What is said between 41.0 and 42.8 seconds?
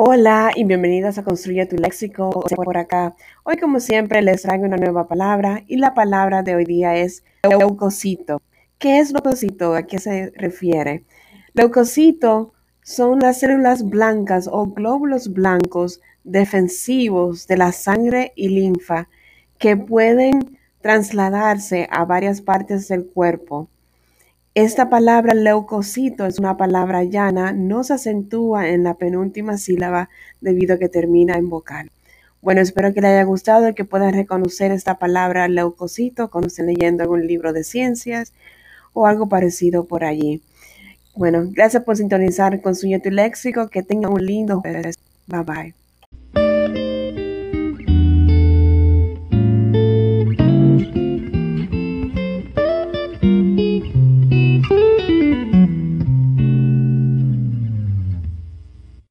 Bueno, gracias por sintonizar con